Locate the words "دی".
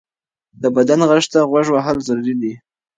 2.41-2.53